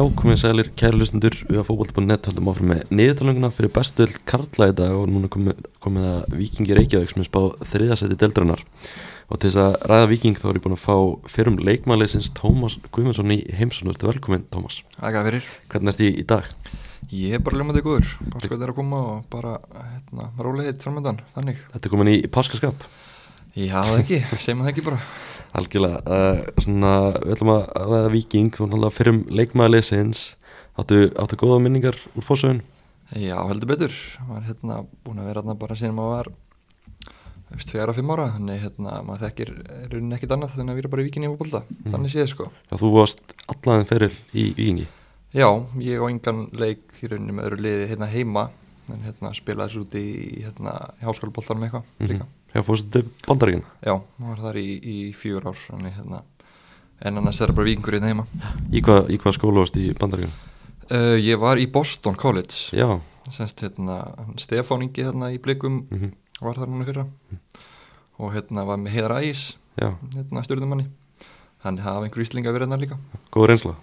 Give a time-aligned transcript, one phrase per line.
[0.00, 4.68] Já, komið sælir kæru lustendur við að fókbalt.net höldum áfram með niðurtalanguna fyrir bestuðl Karla
[4.70, 9.42] í dag og núna komið, komið að Vikingi Reykjavík sem er spáð þriðasæti deildrannar og
[9.42, 10.96] til þess að ræða Viking þá er ég búin að fá
[11.34, 14.80] fyrrum leikmæleisins Tómas Guðmundsson í heimsson Þú velkominn Tómas.
[14.96, 15.52] Ægæða fyrir.
[15.68, 16.48] Hvernig ert þið í dag?
[17.20, 18.16] Ég er bara ljómaði góður.
[18.32, 21.60] Páskvæð er að koma og bara hérna, róli heitt framöndan, þannig.
[21.74, 22.88] Þetta er komin í páskaskap
[23.58, 25.00] Já, það ekki, segjum það ekki bara
[25.58, 26.90] Algjörlega, uh, svona,
[27.24, 30.20] við ætlum að ræða Viking, þú náttúrulega fyrrum leikmaðarleysins,
[30.78, 32.60] áttu, áttu góða minningar úr fórsögun?
[33.18, 33.96] Já, heldur betur,
[34.28, 36.30] maður hérna búin að vera hérna bara síðan maður var,
[37.66, 39.52] tvegar á fimm ára, þannig hérna maður þekkir
[39.90, 41.90] raunin ekkit annað þannig að við erum bara í Vikinni á bólda, mm.
[41.90, 42.50] þannig séð sko.
[42.70, 44.90] Já, þú varst allaveginn feril í Vikingi?
[45.34, 45.48] Já,
[45.82, 48.50] ég á engan leik í rauninni með öðru liði hérna heima,
[48.90, 52.30] en hérna spilaði þessu úti í hérna háskálbóltanum eitthvað mm -hmm.
[52.50, 53.66] Já, fórstu bandaríkina?
[53.84, 56.22] Já, maður var þar í, í fjúr ár hérna,
[56.98, 58.24] en annars er það bara vikingur í heima
[58.74, 60.48] Í hvað, í hvað skóla varst í bandaríkina?
[60.90, 62.98] Uh, ég var í Boston College Já
[63.30, 64.00] Senst, hérna,
[64.42, 66.16] Stefán Ingi hérna, í blikum mm -hmm.
[66.40, 67.38] var þar núna fyrra mm.
[68.18, 70.88] og hérna var með Heiðar Ægis hérna, stjórnumanni
[71.62, 72.98] þannig hafa einhver íslinga verið hérna líka
[73.30, 73.74] Góð reynsla?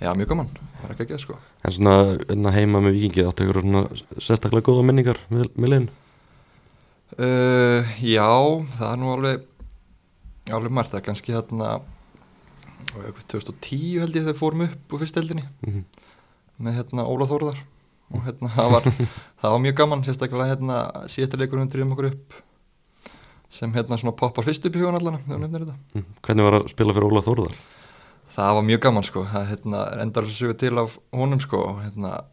[0.00, 0.48] Já, mjög gaman,
[0.80, 3.62] það er ekki ekki sko En svona hérna heima með vikingi áttu ykkur
[4.16, 5.90] sérstaklega góða minningar með, með liðin?
[7.16, 8.28] Uh, já,
[8.76, 9.46] það er nú alveg
[10.52, 11.78] alveg margt, er kannski hérna
[12.88, 15.84] 2010 held ég þegar fórum upp úr fyrsteldinni mm -hmm.
[16.58, 17.58] með hérna Óla Þórðar
[18.12, 18.82] og hérna það var,
[19.40, 22.38] það var mjög gaman sérstaklega hérna síðustileikur við drifum okkur upp
[23.50, 26.04] sem hérna svona poppar fyrst upp í hugan allan mm.
[26.22, 27.58] Hvernig var að spila fyrir Óla Þórðar?
[28.38, 32.24] Það var mjög gaman sko, það hérna, endar þessu til af honum sko hérna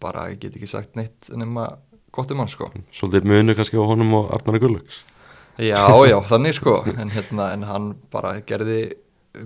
[0.00, 1.78] bara ég get ekki sagt neitt nema
[2.14, 2.70] gott um hann sko.
[2.94, 5.02] Svolítið munu kannski á honum og Arnar Gullöks
[5.62, 6.80] Já, já, þannig sko.
[6.98, 8.96] En, hérna, en hann bara gerði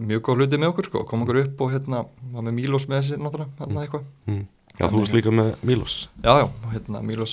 [0.01, 1.03] mjög góð hluti með okkur sko.
[1.09, 4.07] Kom okkur upp og hérna var með Mílos með þessi náttúrulega hérna eitthvað.
[4.29, 4.47] Mm.
[4.79, 7.33] Já, þú varst líka með Mílos Já, já, hérna Mílos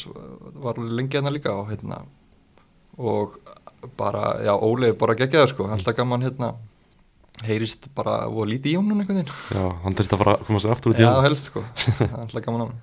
[0.64, 2.00] var lengi hérna líka og hérna
[2.98, 3.36] og
[4.00, 6.54] bara, já, Óli bara gegjaður sko, alltaf gaman hérna
[7.46, 9.34] heyrist bara og lítið í honum einhvern veginn.
[9.52, 11.20] Já, hann þurfti að fara að koma sér aftur út í honum.
[11.20, 11.64] Já, helst sko,
[12.24, 12.76] alltaf gaman á hann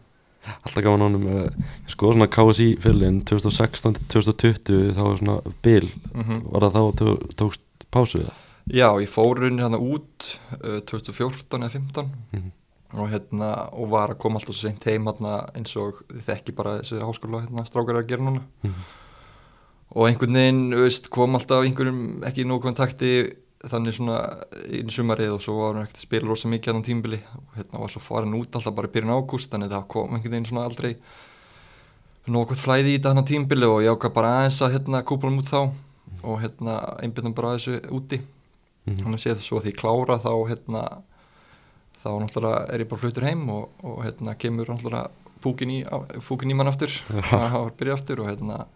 [0.43, 6.23] alltaf gaf hann ánum ég skoða svona KSI fyrirlin 2016-2020 þá var svona bil mm
[6.23, 6.41] -hmm.
[6.53, 8.35] var það þá þú tókst pásu eða?
[8.71, 12.51] Já, ég fór raunin hérna út uh, 2014 eða 15 mm -hmm.
[13.01, 16.79] og hérna og var að koma alltaf svo seint heim hérna eins og þekki bara
[16.79, 18.85] þessi háskóla hérna strákar að gera núna mm -hmm.
[19.95, 23.35] og einhvern veginn veist, kom alltaf einhverjum ekki í nógu kontakti
[23.71, 24.17] þannig svona
[24.67, 27.59] einu sumarið og svo var hann ekkert að spila rosa mikið á þann tímbili og
[27.59, 30.35] hérna var svo farin út alltaf bara í byrjun ágúst þannig að það kom einhvern
[30.35, 30.93] veginn svona aldrei
[32.27, 35.41] nokkvæmt flæði í þetta hann tímbili og ég ákvað bara aðeins að hérna kúpla hann
[35.43, 35.61] út þá
[36.23, 38.19] og hérna einbjörnum bara þessu úti.
[38.19, 39.03] Mm -hmm.
[39.03, 40.83] þannig að séð svo að því klára þá hérna
[42.03, 45.11] þá náttúrulega er ég bara fluttur heim og, og hérna kemur náttúrulega
[45.43, 45.85] fúkin í,
[46.21, 46.91] fúkin í mann aftur.
[47.11, 48.67] Og byrja aftur og hérna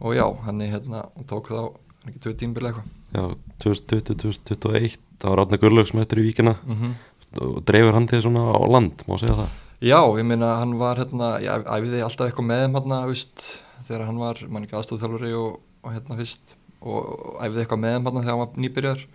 [0.00, 1.72] og já, hann er hérna og tók þá
[2.08, 6.56] ekki tvö tímbili eitthvað 2020-2021 þá var Átni Gullöks mættur í víkina.
[6.66, 6.92] Mm -hmm.
[7.40, 9.50] og dreifur hann því svona á land má segja það?
[9.80, 14.06] Já, ég minna hann var hérna, ég æfiði alltaf eitthvað með hann hérna, veist, þegar
[14.06, 18.22] hann var mann ekki aðstofþjálfuri og, og hérna fyrst og æfiði eitthvað með hann hérna
[18.22, 19.06] þegar hann var nýbyrjar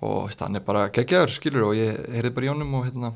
[0.00, 3.12] og veist, hann er bara geggjaður skilur og ég heyrði bara í honum og hérna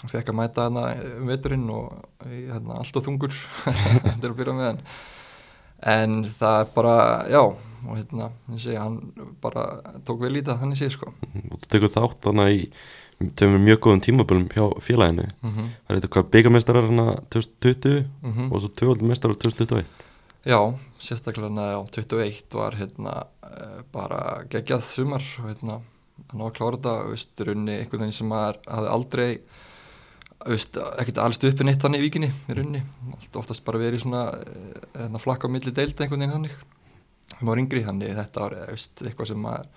[0.00, 0.86] hann fekk að mæta hérna
[1.18, 1.92] um veturinn og
[2.22, 3.34] hérna allt og þungur.
[4.22, 4.82] Er að byrja með hann
[5.86, 6.98] en það er bara,
[7.30, 7.42] já
[7.86, 9.00] og hérna, sé, hann
[9.42, 9.66] bara
[10.06, 13.30] tók vel í það, hann er sér sko mhm, og þú tekur þátt þannig í
[13.38, 15.68] töfum mjög góðum tímabölum hjá félaginu mm -hmm.
[15.86, 18.52] það er eitthvað byggamestrar hérna 2020 mm -hmm.
[18.52, 19.84] og svo tvöldmestrar 2021
[20.46, 25.80] Já, sérstaklega hérna 21 var hérna uh, bara geggjað sumar og hérna
[26.30, 29.40] hann á að klára þetta, veist, runni einhvern veginn sem maður hafði aldrei
[30.44, 32.82] ekkert alls uppi neitt þannig í vikinni í runni,
[33.38, 34.68] oftast bara verið svona uh,
[34.98, 36.56] hérna, flakka á milli deild einhvern veginn þannig.
[37.32, 39.70] Það var yngri þannig þetta var veist, eitthvað sem maður,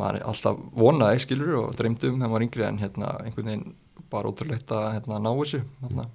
[0.00, 3.66] maður alltaf vonaði skilur og dreymdi um þegar maður var yngri en hérna einhvern veginn
[4.10, 6.06] bara ótrúlegt að hérna, ná þessu hérna,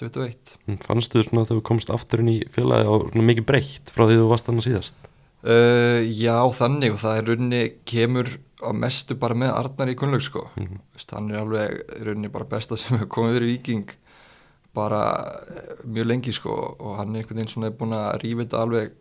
[0.00, 3.92] 21 mm, Fannstu þú svona að þú komst aftur inn í félagi og mikið breytt
[3.92, 5.10] frá því þú varst annað síðast?
[5.42, 8.30] Uh, já þannig og það er rauninni kemur
[8.62, 10.46] á mestu bara með Arnar í kunnlaug sko.
[10.56, 10.80] Mm -hmm.
[11.12, 13.90] hann er alveg rauninni bara besta sem hefur komið verið viking
[14.74, 15.02] bara
[15.50, 18.92] eh, mjög lengi sko og hann er einhvern veginn svona búin að rífa þetta alveg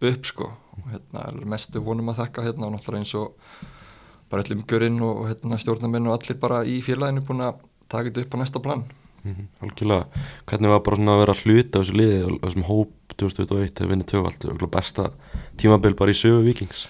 [0.00, 0.50] upp sko.
[0.76, 3.36] Og hérna mestu vonum að þakka hérna og náttúrulega eins og
[4.30, 8.20] bara öllum görinn og hérna stjórnarminn og allir bara í félaginu búin að taka þetta
[8.20, 8.84] upp á næsta plan.
[9.24, 10.06] Mm -hmm, Algjörlega,
[10.46, 13.80] hvernig var bara svona að vera að hluta á þessu liði og þessum hóp 2021
[13.80, 15.10] að vinna töfald og besta
[15.56, 16.88] tímabill bara í sögu vikings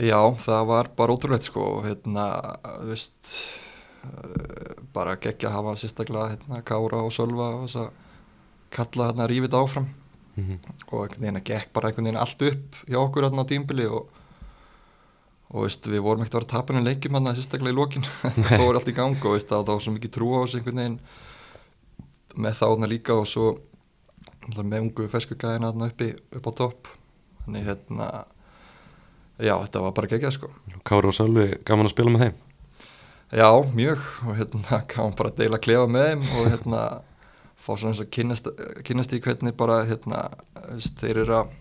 [0.00, 2.26] Já, það var bara ótrúlegt sko og hérna,
[2.64, 3.32] þú veist
[4.06, 7.90] uh, bara geggja að hafa sérstaklega hérna, Kára og Sölva og þess að
[8.72, 9.90] kalla hérna rífið áfram.
[10.36, 10.58] Mm -hmm.
[10.92, 13.86] og einhvern veginn að gekk bara einhvern veginn allt upp hjá okkur hérna á tímbili
[13.86, 14.08] og,
[15.50, 18.02] og veist, við vorum ekkert að vera tapinu leikjum hérna sérstaklega í lokin.
[18.48, 20.76] Það fór allt í gang og veist, það var svo mikið trú á þessu einhvern
[20.76, 21.00] veginn
[22.36, 23.58] með hérna líka og svo
[24.56, 26.88] með ungu feskugæðina hérna uppi upp á topp.
[27.44, 28.24] Þannig hérna
[29.40, 30.50] já, þetta var bara geggjað sko.
[30.86, 32.38] Kári og Sölvi, gaman að spila með þeim?
[33.30, 34.04] Já, mjög.
[34.26, 36.84] Og hérna kannan bara að deila klefa með þeim og hérna
[37.60, 38.52] fá svona eins og kynast,
[38.86, 40.22] kynast í hvernig bara hérna
[41.00, 41.56] þeir eru að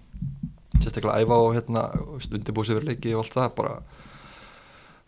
[0.79, 1.87] sérstaklega æfa og hérna
[2.29, 3.73] undirbúið sér fyrir leiki og allt það bara,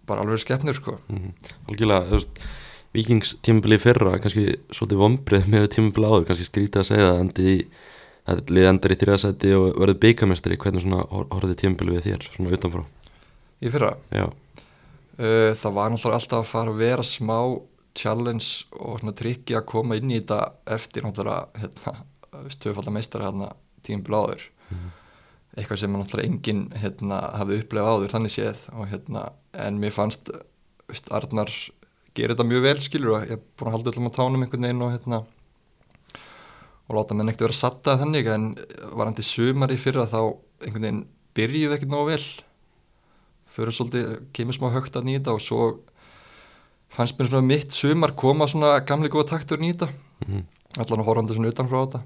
[0.10, 0.98] bara alveg skemmnur sko.
[1.08, 1.56] Mm -hmm.
[1.70, 2.44] Algjörlega, þú veist
[2.92, 7.60] Víkingstímabili fyrra, kannski svolítið vombrið með tímabili áður, kannski skrítið að segja það endi í,
[8.30, 12.54] að lið endar í þrjasæti og verður byggamestari, hvernig svona horfið tímabili við þér, svona
[12.58, 12.86] utanfrá?
[13.62, 13.92] Í fyrra?
[14.14, 14.28] Já.
[15.22, 17.38] Uh, Það var náttúrulega alltaf að fara að vera smá
[17.98, 20.40] challenge og svona trikki að koma inn í þetta
[20.78, 21.96] eftir náttúrulega hérna,
[22.56, 23.52] stöðfaldar meistari hérna
[23.86, 24.48] tímabili áður.
[24.70, 24.96] Mm -hmm.
[25.58, 28.60] eitthvað sem náttúrulega enginn hérna hafði upplegað áður þannig séð.
[28.72, 30.32] Og hérna en mér fannst
[31.10, 31.52] Arnar
[32.16, 34.68] gerir þetta mjög vel skilur og ég er búin að halda öllum á tánum einhvern
[34.68, 35.24] veginn og hérna
[36.92, 38.48] og láta menn ekkert vera satta þannig en
[39.00, 40.20] varandi sumar í fyrra þá
[40.62, 41.04] einhvern veginn
[41.38, 42.26] byrjuð ekkert nógu vel.
[43.52, 45.72] Fyrir svolítið kemur smá högt að nýta og svo
[46.92, 49.88] fannst mér svona mitt sumar koma svona gamli góða taktur nýta.
[50.28, 50.44] Mm -hmm.
[50.80, 52.02] allan að horfandi svona utanfrá þetta.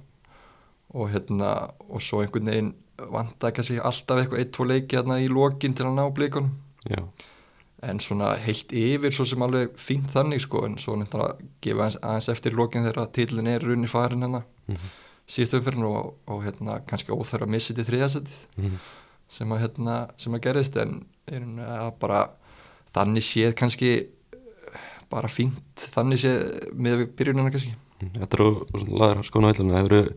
[0.93, 5.27] Og hérna og svo einhvern veginn vanda kannski alltaf eitthvað eitt, tvo leiki hérna í
[5.27, 6.51] lokin til að ná blíkunum
[6.89, 7.03] Já
[7.89, 11.89] en svona heilt yfir svo sem alveg fínt þannig sko en svo nefnir að gefa
[12.01, 14.93] aðeins, eftir í lokin þegar tílinn er runni farin hérna mm -hmm.
[15.27, 18.79] síðustu umfyrin og, og hérna kannski óþær að missa þetta þriðasettið mm -hmm.
[19.29, 22.29] sem að hérna sem að gerðist en er bara
[22.93, 24.07] þannig séð kannski
[25.09, 30.15] bara fínt þannig séð með byrjunina kannski Þetta eru laður skona villina hefur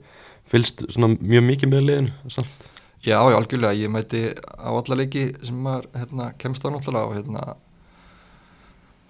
[0.49, 2.69] fylst svona mjög mikið með liðinu samt
[3.05, 7.15] Já, já, algjörlega, ég mæti á alla leiki sem maður hérna, kemst á náttúrulega og
[7.15, 7.43] hérna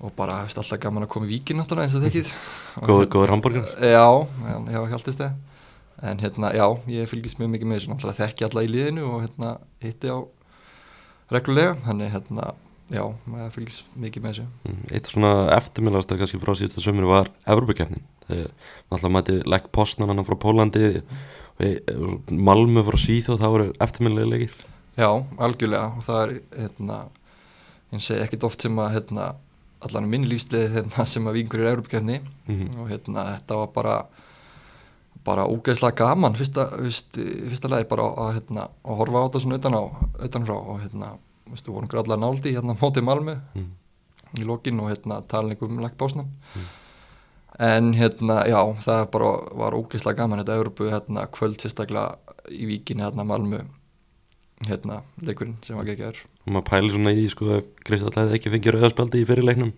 [0.04, 2.32] og bara, veist, alltaf gaman að koma í víkin náttúrulega eins og þekkið.
[2.88, 4.04] Góður, góður hambúrgar Já,
[4.68, 5.38] já, hjálpist það.
[6.04, 7.92] En hérna, já, ég fylgist mjög mikið með þessu.
[7.94, 10.18] Náttúrulega þekki alla í liðinu og hérna hitti á
[11.32, 11.72] reglulega.
[11.88, 12.52] Þannig hérna,
[12.92, 14.76] já, maður fylgist mikið með þessu.
[14.92, 18.54] Eitt svona eftirmiðlast að kannski frá síðasta sömur var Evrópakefnin, þegar
[18.92, 20.92] maður mæti legg postnan hann frá Pólandi
[21.58, 24.66] Malmö frá Svíþjóð það voru eftirminnilega leikir.
[24.98, 25.10] Já,
[25.42, 26.98] algjörlega og það er hérna,
[27.94, 29.26] ég segi ekkit oft sem að hérna,
[29.86, 32.78] allan minn lífsleið hérna, sem að vingur í Európakefni mm -hmm.
[32.82, 33.98] og hérna, þetta var bara
[35.24, 39.58] bara ógeðslega gaman fyrsta, fyrst, fyrsta lagi bara að, hérna, að horfa á þetta svona
[39.58, 39.82] utan á
[40.24, 41.08] utanfrá og hérna,
[41.50, 43.36] við vorum gráðlega náldi hérna mótið Malmö.
[43.54, 43.70] Mm.
[44.38, 46.87] í lokin og hérna tala um leggbásnan mm
[47.58, 52.18] en hérna, já, það bara var ógeðslega gaman þetta Európu hérna, kvöld sérstaklega
[52.54, 53.64] í víkinni hérna Malmö
[54.68, 58.52] hérna, leikurinn sem var geggjör og maður pælir svona í, sko, ef Kristall hefði ekki
[58.54, 59.72] fengið rauðarspaldi í fyrirleiknum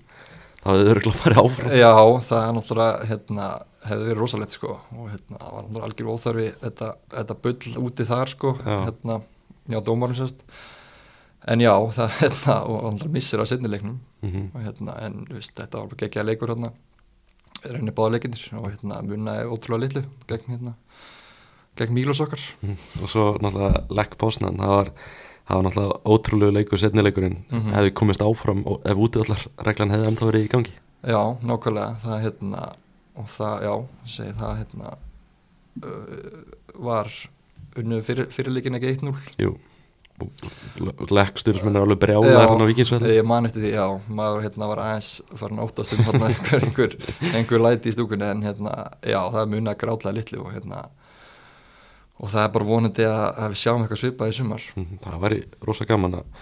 [0.61, 1.71] þá hefði þau örgulega farið áfram.
[1.81, 1.93] Já,
[2.27, 3.47] það er náttúrulega, hérna,
[3.87, 8.07] hefði verið rosalegt, sko, og hérna, það var náttúrulega algjör óþarfi, þetta, þetta bull úti
[8.11, 8.77] þar, sko, já.
[8.89, 9.17] hérna
[9.73, 10.45] já, dómarinn sérst.
[11.49, 14.47] En já, það, hérna, og náttúrulega missir á setnileiknum mm -hmm.
[14.55, 16.73] og hérna, en, veist, þetta var bara geggja leikur, hérna
[17.65, 20.75] reynir báðleikindir og hérna munnaði ótrúlega litlu gegn hérna
[21.81, 22.43] gegn Mílos okkar.
[22.61, 22.77] Mm.
[23.03, 24.93] og svo náttúrulega Lekk Bosnan það var,
[25.49, 27.75] það var náttúrulega ótrúlega leikur setnileikurinn mm -hmm.
[27.77, 30.75] hefði komist áfram og ef útöðallar reglan hefði enda verið í gangi.
[31.03, 31.97] Já, nákvæmlega.
[32.05, 32.73] Það hérna
[33.15, 33.75] og það, já,
[34.07, 34.97] segi það hérna
[35.85, 36.43] uh,
[36.75, 37.11] var
[37.77, 39.57] unnu fyrir, fyrirleikin ekki 1-0 Jú
[41.11, 43.87] leggsturismenn er alveg brjálega hann á vikingsvelli ég man eftir því, já,
[44.21, 45.11] maður hérna var aðeins
[45.41, 46.97] farin áttast um hérna einhver, einhver,
[47.35, 50.83] einhver læti í stúkunni en hérna já, það er munið að gráðlega litlu og hérna
[52.21, 54.65] og það er bara vonandi að, að við sjáum eitthvað svipað í sumar.
[54.77, 56.35] Mm, það væri rosa gaman að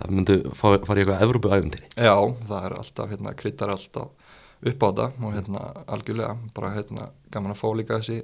[0.00, 2.16] það myndi fara í eitthvað Evrópu-ævendir já,
[2.50, 4.30] það er alltaf, hérna, kryttar alltaf
[4.62, 5.64] upp á það og hérna
[5.96, 8.20] algjörlega, bara hérna gaman að fá líka þessi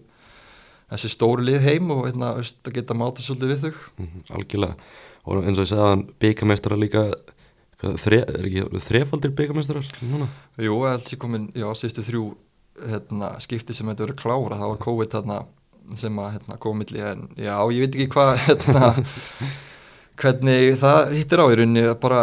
[0.89, 3.73] þessi stóru lið heim og hérna, veist, að geta máta svolítið við þau.
[3.99, 4.77] Mm -hmm, algjörlega.
[5.29, 7.03] Og eins og ég segði að byggamestara líka
[7.79, 10.29] þre, er ekki þrefaldir byggamestrar núna?
[10.59, 12.25] Jú, ég að ég komin, já, sístu þrjú
[12.89, 15.39] hérna, skipti sem þetta verið klára það var COVID hérna,
[15.99, 18.93] sem að hérna, komilli en já, ég veit ekki hvað hérna,
[20.19, 22.23] hvernig það hittir á í rauninni bara,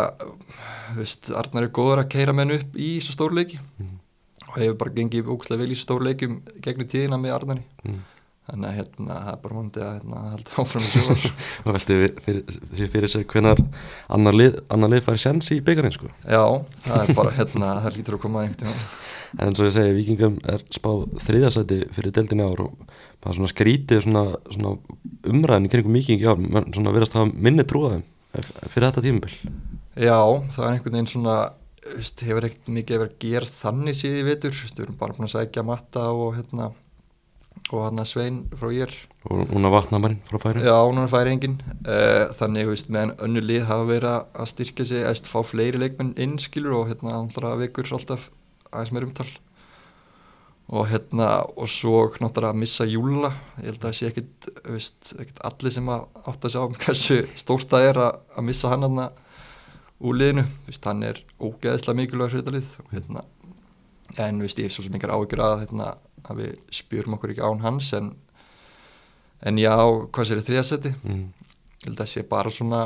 [0.93, 3.59] þú veist, Arnar er góður að keira menn upp í svo stóru leiki.
[3.59, 4.01] Mm -hmm.
[4.49, 7.63] og hefur bara gengið ógustlega vel í stóru leikum gegnum tíðina með Arnari.
[7.83, 8.14] Mm
[8.49, 11.25] þannig að hérna, það er bara múndi að hérna, halda áfram í sjóar
[11.65, 13.63] og velti fyrir, fyrir, fyrir sig hvenar
[14.17, 16.11] annar lið, lið fær sjans í byggarinn sko.
[16.23, 16.43] Já,
[16.85, 18.77] það er bara hérna, það lítur að koma einhvern
[19.35, 22.75] en eins og ég segi, vikingum er spáð þriðasæti fyrir deildinni ár og
[23.23, 24.23] það svona skrítið svona,
[24.53, 24.75] svona
[25.31, 28.05] umræðin í kringum vikingi ár, svona verðast hafa minni trúaðum
[28.71, 29.35] fyrir þetta tímabill
[29.95, 30.19] Já,
[30.55, 31.35] það er einhvern veginn svona
[32.25, 35.65] hefur ekkert mikið verið að gera þannig síði vitur, við erum bara búin að sækja
[35.67, 36.71] matta og hérna
[37.71, 38.91] og hann að Svein frá ég
[39.25, 41.55] og núna vatnamarinn frá færi Já, núna færi engin
[41.87, 46.13] uh, þannig, veist, meðan önnu lið hafa verið að styrkja sig að fá fleiri leikmenn
[46.21, 48.29] inn skilur og hérna andra vikur alltaf
[48.69, 49.27] aðeins meir umtal.
[50.65, 53.29] Og hérna og svo náttúrulega að missa júla
[53.61, 56.79] ég held að það sé ekkit, veist, ekkit allir sem að átt að sjá um
[56.79, 59.03] hversu stórt það er að, að missa hann hann
[60.05, 62.73] úr liðinu, veist, hann er ógeðslega mikilvæg fyrir þetta lið.
[62.83, 63.25] Og hérna
[64.25, 65.93] en veist, ég hef svo yngar áhyggjur að hérna,
[66.29, 68.11] að við spjörum okkur ekki án hans en,
[69.45, 71.23] en já, hvað sér þið þriðasetti mm.
[71.25, 72.83] ég held að það sé bara svona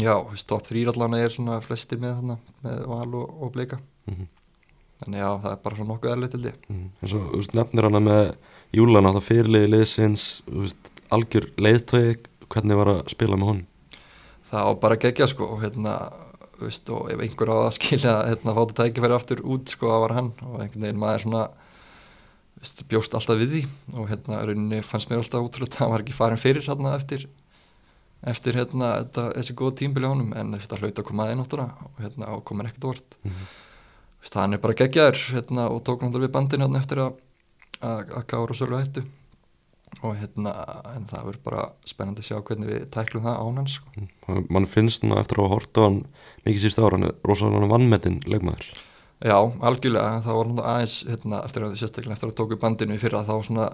[0.00, 4.32] já, stopp þrýrallana er svona flestir með þarna með val og, og bleika mm -hmm
[5.04, 6.84] þannig já, það er bara svona nokkuð erlið til því mm.
[7.00, 8.22] en svo, þú veist, nefnir hana með
[8.74, 12.14] Júlan á það fyrirliði liðsins veist, algjör leiðtögi
[12.52, 13.66] hvernig var að spila með honum?
[14.50, 15.96] Það var bara gegja sko og hérna,
[16.54, 20.04] þú veist, og ef einhver á að skilja hérna, fáta tækifæri aftur út sko, það
[20.06, 21.44] var hann og einhvern veginn maður svona
[22.60, 23.64] veist, bjóst alltaf við því
[24.00, 27.26] og hérna, rauninni fannst mér alltaf útrúlega að hann var ekki farin fyrir hérna eftir
[28.24, 31.90] eftir hérna, þetta, þessi góð tímbili á honum en þetta hlaut að koma aðeins náttúrulega
[31.90, 33.52] og hérna, og komur ekkert vort mm -hmm
[34.32, 37.20] hann er bara geggjaður hérna, og tók náttúrulega við bandinu hérna, eftir að
[37.84, 39.02] að kára og svolga hættu
[40.02, 40.52] og hérna
[40.94, 43.92] en það verður bara spennandi að sjá hvernig við tæklum það ánans sko.
[44.28, 46.00] Mm, mann finnst nú eftir að hafa hort á hann
[46.46, 48.70] mikið síst ára, hann er rosalega vannmetinn leikmaður
[49.24, 53.22] Já, algjörlega, það var aðeins hérna, eftir að sérstaklega eftir að tóku bandinu í fyrra
[53.24, 53.70] þá svona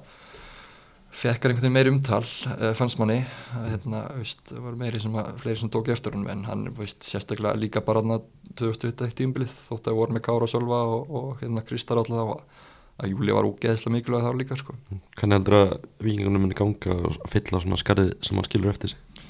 [1.11, 3.19] fekkar einhvern veginn meiri umtal uh, fannst manni
[3.57, 7.59] hérna, veist, var meiri sem að fleiri sem tók eftir honum en hann veist, sérstaklega
[7.59, 12.35] líka bara 2021 tímbilið þótt að voru með Kára Sölva og, og hérna Kristar alltaf
[12.37, 12.65] að,
[13.03, 14.79] að Júli var úgeðslega mikilvæg þá líka sko.
[15.19, 15.77] Hvernig heldur að
[16.07, 19.25] vikingunum muni ganga og fylla svona skarðið sem hann skilur eftir sig?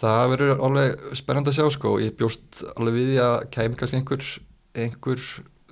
[0.00, 4.32] Það verður alveg spennand að sjá sko ég bjóst alveg við að kæmi kannski einhver,
[4.74, 5.22] einhver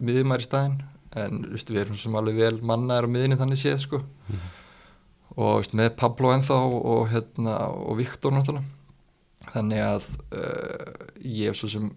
[0.01, 0.81] miðumær í staðin
[1.19, 4.03] en veist, við erum sem alveg vel mannaður á miðinni þannig séð sko.
[4.29, 4.49] Mm
[5.37, 8.67] og veist, með Pablo ennþá og, hérna, og Viktor náttúrulega.
[9.51, 11.89] Þannig að uh, ég er svo sem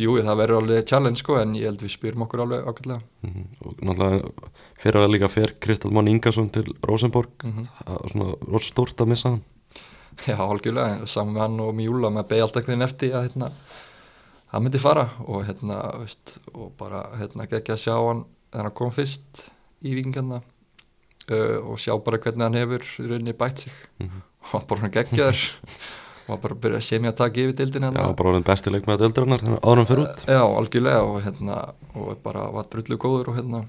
[0.00, 3.30] jú það verður alveg challenge sko en ég held við spyrum okkur alveg ákveðlega mm
[3.32, 3.44] -hmm.
[3.60, 4.50] og náttúrulega
[4.82, 7.66] fyrir að líka fer Kristall Mann Ingarsson til Rosenborg mm -hmm.
[7.84, 9.42] það er svona rosa stórt að missa hann.
[10.26, 13.50] Já, algjörlega, saman með hann og Mjúla með beig alltaf hvernig eftir að hérna,
[14.52, 18.76] hann myndi fara og hérna, veist, og bara hérna ekki að sjá hann þegar hann
[18.78, 19.46] kom fyrst
[19.84, 23.72] í vikingarna uh, og sjá bara hvernig hann hefur í rauninni bætt sig.
[23.98, 24.26] Mm -hmm.
[24.42, 25.40] og hann bara hann geggjar
[26.26, 28.50] og hann bara byrja að semja að taka yfir dildin Já, hann bara var den
[28.50, 30.28] besti leik með dildarinnar árum fyrir út.
[30.28, 33.64] Uh, Já, algjörlega og hérna og bara var drullu góður og hérna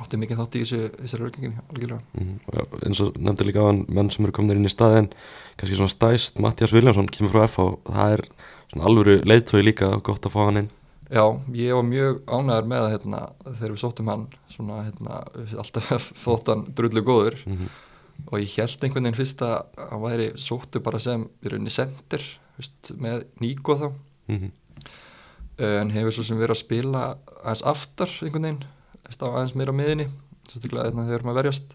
[0.00, 2.00] átti mikið þátt í þessu, þessari örgingin algjörlega.
[2.14, 2.38] Mm -hmm.
[2.54, 5.10] Já, eins og nefndi líka á hann menn sem eru komin inn í staðin
[5.56, 8.22] kannski svona stæst, Mattias Viljánsson kemur frá FH það er
[8.70, 10.70] svona alvöru leiðtói líka gott að fá hann inn.
[11.10, 11.24] Já,
[11.58, 15.16] ég var mjög ánæður með að hérna, þegar við sóttum hann svona, hérna,
[15.58, 17.38] alltaf þótt hann drullu góður.
[17.46, 17.78] Mm -hmm.
[18.30, 19.56] og ég held einhvern veginn fyrst að
[19.90, 22.22] hann væri sóttu bara sem í rauninni sendir
[22.56, 23.88] veist, með Níko þá.
[24.28, 24.50] Mm -hmm.
[25.58, 28.64] en hefur svo sem verið að spila aðeins aftar einhvern veginn
[29.20, 30.08] aðeins meira miðinni
[30.48, 31.74] sérstaklega hérna, þegar maður verjast.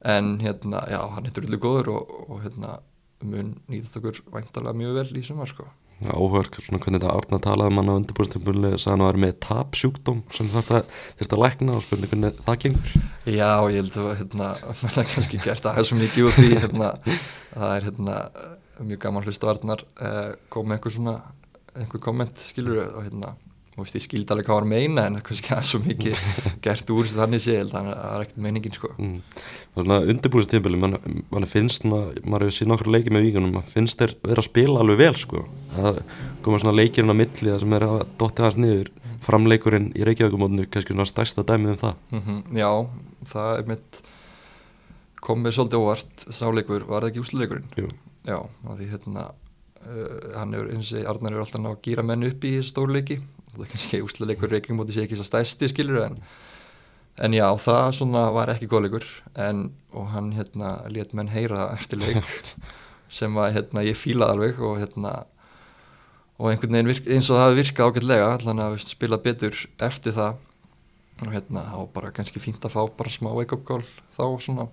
[0.00, 2.78] En hérna, já, hann er drullu góður og, og hérna,
[3.20, 5.68] mun nýðast okkur væntalega mjög vel í sumar sko
[6.06, 9.20] áhörk, svona hvernig þetta Arna talaði mann á undirbúrstömbunni og sagði hann að það er
[9.24, 10.82] með tapsjúkdóm sem þetta
[11.34, 12.94] að lækna og spurning hvernig það gengur.
[13.24, 14.52] Já, ég held að hérna,
[14.82, 16.92] mann er kannski gert aðeins svo mikið úr því hérna,
[17.56, 18.20] það er hérna,
[18.78, 21.18] mjög gaman hlust á Arnar eh, kom með einhver svona
[21.78, 23.34] einhver komment, skilur og hérna
[23.78, 26.20] og ég skildi alveg hvað var að meina en kannski að svo mikið
[26.64, 29.16] gert úr þannig sé þannig að það er ekkert meiningin sko mm.
[29.78, 30.96] Svona undirbúinstímpili mann
[31.30, 34.80] man finnst, maður hefur síðan okkur leikið með víkunum, maður finnst þeir vera að spila
[34.82, 35.42] alveg vel sko,
[35.76, 36.00] það
[36.42, 38.90] koma svona leikirinn á milli það sem er að dotti hans niður
[39.24, 42.58] framleikurinn í Reykjavíkumótinu kannski svona stærsta dæmið um það mm -hmm.
[42.58, 42.70] Já,
[43.32, 44.02] það er mitt
[45.20, 47.92] komið svolítið óvart sáleikur, var það ekki úsleikurinn?
[48.24, 48.38] Já,
[48.76, 49.24] því hérna
[49.86, 53.20] uh, hann er eins og Arnar er alltaf að gýra menn upp í stórleiki
[53.54, 56.20] það er kannski úsleikur Reykjavík móti sé ekki svo stæsti skilur en,
[57.24, 59.06] en já það svona var ekki góðleikur
[59.48, 62.22] en og hann hérna let menn heyra eftir leik
[63.18, 65.16] sem að hérna ég fílaði alveg og hérna
[66.38, 70.36] og einhvern veginn virk, eins og það virka ágætlega allan að spila betur eftir það.
[71.18, 73.82] Og hérna þá bara kannski fínt að fá bara smá wake-up call
[74.14, 74.68] þá svona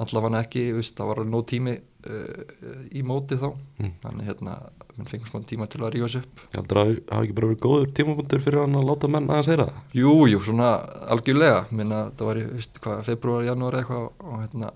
[0.00, 3.48] allavega ekki, veist, það var nóg tími uh, í móti þá.
[3.80, 3.90] Mm.
[4.02, 4.54] þannig hérna,
[4.96, 6.44] minn fengum smá tíma til að rífa sig upp.
[6.56, 6.80] Að það
[7.12, 9.80] hafi ekki bara verið góður tímapunktur fyrir hann að láta menn aðeins heyra það?
[10.00, 10.70] Jú, jú, svona
[11.14, 11.64] algjörlega.
[11.70, 14.72] Minna, það var í, veist, hvað, februar, janúar eitthvað og hérna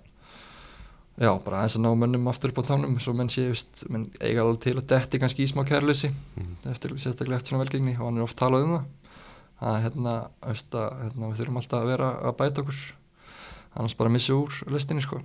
[1.15, 4.09] já, bara aðeins að ná mönnum aftur upp á tánum svo menn sé, veist, menn
[4.21, 6.57] eiga alveg til að detti kannski í smá kærleysi Mhm.
[6.73, 8.85] eftir, sérstaklega eftir svona velgengni og hann er oft talað um það.
[9.65, 12.81] Að hérna, veist, að, hérna við þurfum alltaf að vera að bæta okkur
[13.75, 15.21] annars bara missi úr listinni sko.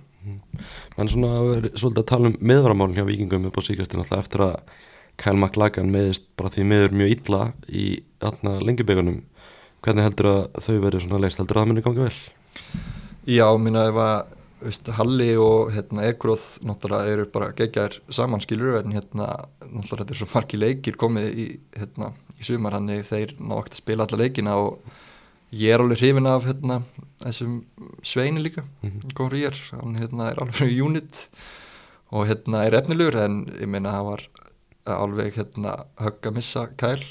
[0.98, 4.24] En svona að vera svolítið að tala um meðvaramálin hjá vikingum upp á síkastin alltaf
[4.24, 4.56] eftir að
[5.20, 7.86] Kyle McLagan meðist bara því meður mjög illa í
[8.24, 9.22] allna lengjubikunum
[9.84, 12.20] hvernig heldur að þau verið svona leist heldur að það muni ganga vel?
[13.28, 18.96] Já, minna ef að veist, Halli og hérna, Ekroð náttúrulega eru bara gegjar samanskilur en
[18.96, 19.28] hérna,
[19.66, 23.76] náttúrulega þetta er svo margi leikir komið í, hérna, í sumar hann þeir ná ekkert
[23.76, 24.98] að spila alla leikina og
[25.52, 26.82] ég er alveg hrifin af hérna,
[27.22, 27.64] þessum
[28.06, 29.00] sveini líka Mhm.
[29.14, 31.28] góður ég er, hann hérna, er alveg unit
[32.12, 34.22] og hérna er efnilegur en ég meina það var
[34.86, 37.02] alveg hérna högg að missa kæl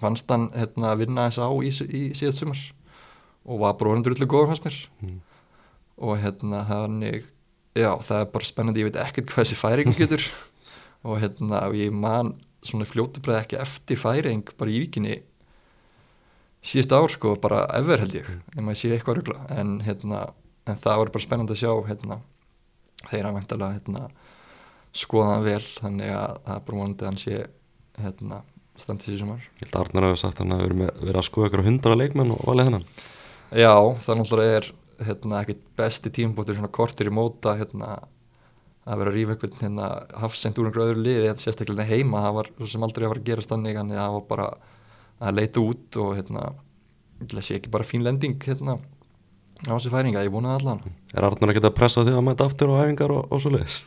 [0.00, 2.60] fannst hann hérna að vinna þess á í, í síðast sumar
[3.46, 5.20] og var bara orðin drullu góður fannst mér Mm.
[5.98, 7.24] og hérna þannig
[7.76, 10.22] já það er bara spennandi, ég veit ekkert hvað þessi færing getur
[11.04, 15.20] og hérna ég man svona fljótu breið ekki eftir færing bara í vikinni
[16.60, 20.26] síðust ár sko bara ever held ég ef maður sé eitthvað rugla en hérna
[20.68, 22.20] en það var bara spennandi að sjá hérna
[23.08, 24.08] þeir að væntalega hérna
[25.00, 27.40] skoða það vel þannig að það er bara vonandi að hann sé
[28.00, 28.42] hérna
[28.80, 29.42] standið sér sumar.
[29.60, 31.66] Ég held að Arnar hafi sagt að hann hafi verið, með, verið að skoða ykkur
[31.66, 32.86] hundra leikmenn og valið hennan
[33.50, 34.68] Já, það náttúrulega er
[35.08, 37.94] hérna, ekkit besti tímabóttur svona kortir í móta hérna,
[38.86, 39.88] að vera að rífa einhvern hérna,
[40.22, 43.22] hafsend úr einhverju öðru liði þetta sérstaklega heima, það var svo sem aldrei að vera
[43.22, 44.48] að gera stannig, þannig að það var bara
[45.20, 46.50] að leita út og hérna
[47.20, 48.78] það sé ekki bara fín lending hérna
[49.68, 50.80] á þessi færinga, ég vonaði allan.
[51.12, 53.82] Er Arnar ekkert að pressa þig að mæta aftur á æfingar og, og svo leiðis?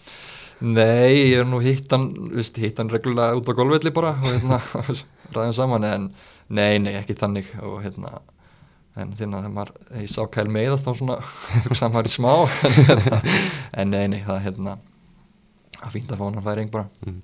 [0.64, 4.30] Nei, ég er nú hitt hann veist, hitt hann reglulega út á golfvelli bara og
[4.30, 4.60] hérna,
[5.34, 6.06] ræðum saman en
[6.54, 7.50] nei, nei, ekki þannig.
[7.66, 8.20] Og hérna
[9.02, 11.20] en þinn að maður, ég sá kæl meiðast þá svona,
[11.66, 13.22] hugsaðum maður í smá en, hérna,
[13.82, 14.78] en nei, nei, það hérna
[15.84, 16.88] það fínt að fá hann færing bara.
[17.06, 17.20] Mm.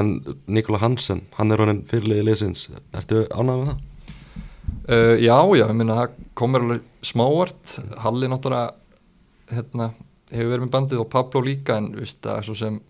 [0.00, 0.12] En
[0.46, 2.68] Nikola Hansen, hann er honin fyrirliði liðsins.
[2.94, 3.82] Ertu ánægð með það?
[4.88, 8.72] uh, Já, já, ég minna það komur alveg smávart, Halli náttúrulega
[9.54, 9.90] hérna,
[10.32, 12.80] hefur verið með bandið og Pablo líka en veist, það er svo sem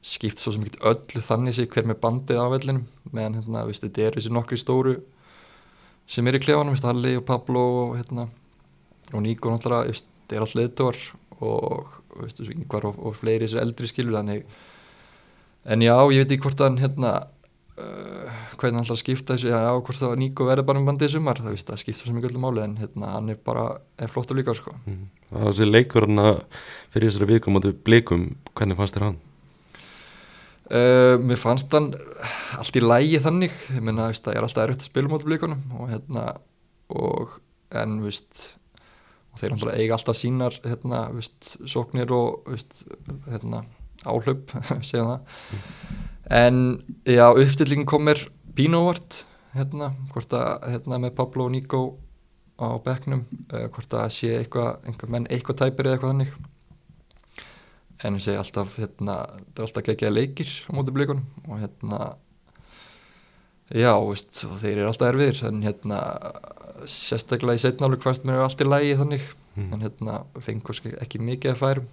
[0.00, 2.84] skipt svo sem ekkert öllu þannig sér hver með bandið á vellinum.
[3.12, 4.96] Meðan hérna, veist, þetta er þessi nokkri stóru
[6.10, 8.26] sem er í klefanum, veist, Halli og Pablo og, hérna,
[9.12, 11.00] og Níko náttúrulega, þetta er allt leðdóar
[11.46, 14.44] og, veist, þessu yngvar og, og fleiri þessu eldri skilur þannig
[15.70, 19.52] en já, ég veit ekki hvort hann hérna uh, hvernig hann ætlar að skipta þessu
[19.52, 22.32] já, hvort það var Níko verður bara með bandið sumar það, það skipta svo mikið
[22.32, 23.66] öllu máli en hérna, hann er bara
[24.00, 24.76] er flottur líka sko.
[24.84, 25.08] Mm.
[25.30, 26.44] Það var þessi leikur hann að
[26.92, 29.20] fyrir þessari vikum átti blikum, hvernig fannst þér hann?
[30.70, 31.92] uh, mér fannst hann
[32.58, 35.76] allt í lægi þannig ég meina, veist, það er alltaf erfitt að spila móti blíkunum
[35.78, 36.26] og hérna
[36.90, 37.38] og
[37.80, 38.50] en veist
[39.30, 42.84] og þeir náttúrulega eiga alltaf sínar hérna, veist, sóknir og veist,
[43.30, 43.64] hérna,
[44.08, 44.52] áhlaup
[46.42, 46.62] en
[47.06, 51.82] já, uppstillingin komir pínóvart hérna, hvort að hérna, með Pablo og Nico
[52.60, 56.34] á bekknum, uh, hvort að sé eitthvað, einhver menn eitthvað tæpir eða eitthvað þannig.
[58.00, 62.00] En ég segi alltaf hérna, þetta er alltaf geggjaði leikir á móti blíkunum og hérna
[63.74, 66.00] já, veist, þeir eru alltaf erfiðir en hérna
[66.90, 69.72] sérstaklega í setnálu hvast mér er allt í lægi þannig Mm.
[69.74, 71.86] en hérna fengur ekki mikið að færum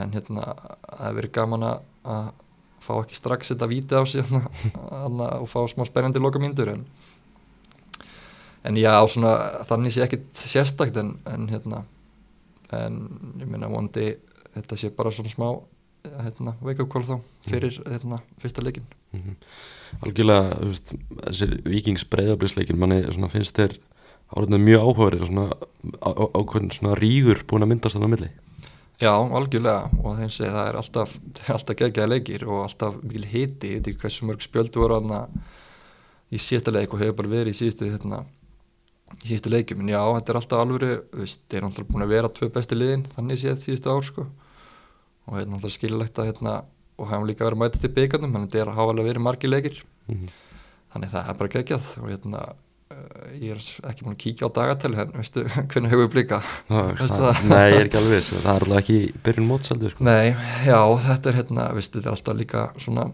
[0.00, 2.30] en hérna það hefur verið gaman að
[2.80, 6.86] fá ekki strax þetta víti á sig hérna, og fá smá spennandi lokamíndur en
[8.64, 9.34] en já, svona
[9.68, 11.82] þannig sé ekkit sérstakt en, en hérna
[12.72, 12.96] en
[13.42, 14.14] ég meina vonandi
[14.56, 15.50] þetta sé bara svona smá
[16.04, 19.36] hérna, wake up call þá fyrir hérna, fyrsta leikin Mm -hmm.
[20.04, 20.92] Algjörlega, þú veist,
[21.24, 23.78] þessir vikings breyðabliðsleikin, manni finnst þér
[24.36, 25.46] áriðnað mjög áhugaverið svona
[26.36, 28.30] ákveðin svona rígur búin að myndast þannig á milli?
[29.00, 31.18] Já, algjörlega og þeim segi það er alltaf,
[31.56, 35.28] alltaf geggjaði leikir og alltaf mikil hiti, ég veit ekki hversu mörg spjöldu voru aðna
[36.30, 38.26] í síðasta leik og hefur bara verið í síðustu hérna,
[39.24, 42.04] í síðustu leikum, en já, þetta er alltaf alvöru, þú veist, þeir eru alltaf búin
[42.04, 44.26] að vera tvö besti liðin, þannig séð síðustu ár sko
[45.28, 46.54] og hérna alltaf skilulegt að hérna,
[46.98, 49.22] og hefum líka verið mæta til byggarnum, þannig að þetta er að hafa alveg verið
[49.28, 49.76] margi leikir,
[50.08, 50.32] mm -hmm.
[50.94, 52.42] þannig það er bara geggjað og hérna
[52.90, 56.28] uh, ég er ekki búin að kíkja á dagatel en veistu, hvernig hefur við
[57.00, 57.44] Veistu það?
[57.44, 60.04] Nei, ég er ekki alveg viss, það er alltaf ekki byrjun mótsaldur sko.
[60.04, 60.34] Nei,
[60.66, 63.10] já, þetta er hérna, veist, þetta er alltaf líka svona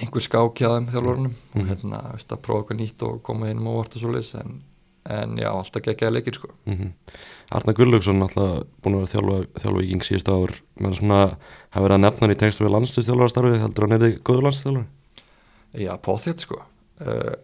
[0.00, 1.60] einhver skákjaðum þjálfurunum Mhm.
[1.60, 4.34] og hérna, veist, að prófa eitthvað nýtt og koma inn um ávart og svo leys
[4.34, 4.62] en
[5.12, 6.52] en já, alltaf geggjaði leikir sko.
[6.66, 6.92] mm
[7.54, 10.52] Arna Gullaugsson alltaf búin að vera þjálfa, þjálfa viking síðust ár.
[10.82, 11.18] Menn svona
[11.70, 14.46] hafa verið að nefna hann í tengslu við landslýstjálfara starfið heldur hann er þið góður
[14.48, 14.86] landslýstjálfara
[15.76, 16.58] Já, póþjótt sko.
[16.98, 17.36] Uh,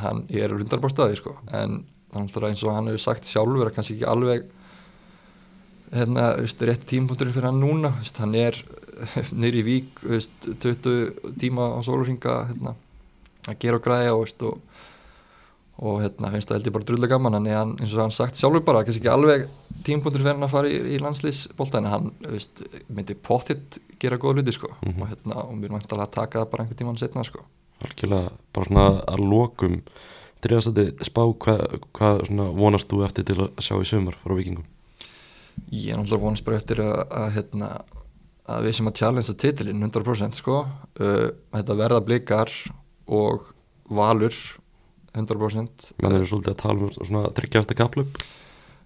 [0.00, 1.34] hann, ég er rundarborstaði sko.
[1.52, 1.82] En
[2.16, 4.48] að eins og hann hefur sagt sjálfur að kannski ekki alveg
[5.94, 7.92] hérna, veist, rétt tímpunkturinn fyrir hann núna.
[7.98, 8.58] Veist, hann er
[9.42, 12.76] nýri vík veist, 20 tíma á sólurringa hérna,
[13.48, 14.60] að gera og græja og, veist, og,
[15.80, 18.36] og hérna, finnst það held ég bara drullega gaman en hann, eins og hann sagt
[18.36, 19.46] sjálfur bara kannski ekki alveg
[19.86, 22.60] tímpunkturinn fyrir hann að fara í, í landslýsbólta en hann veist,
[22.92, 24.74] myndi pottitt gera góða hluti sko.
[24.84, 25.00] Mhm.
[25.00, 27.46] og, hérna, og mér mætti alveg að taka það bara einhvern tíman setna sko.
[27.80, 29.80] Algjörlega bara svona að lokum
[30.44, 31.64] þriðastandi spá hvað
[31.96, 32.12] hva,
[32.60, 34.68] vonast þú eftir til að sjá í sumar frá vikingum
[35.70, 37.68] Ég er náttúrulega vonast bara eftir að, að, hérna,
[38.48, 40.62] að við sem að challengea titilinn 100% sko.
[41.00, 42.52] Uh, þetta verða blikar
[43.10, 43.52] og
[43.90, 44.36] valur
[45.16, 48.20] 100% menn eru svolítið að tala um svona þryggjasta kaplöp